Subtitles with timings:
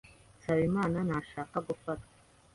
[0.37, 2.13] Nsabimana ntashaka gufatwa.